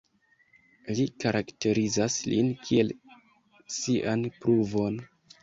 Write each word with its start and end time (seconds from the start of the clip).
Li 0.99 1.03
karakterizas 1.23 2.15
lin 2.31 2.49
kiel 2.65 2.91
'Sian 2.95 4.27
pruvon'. 4.41 5.01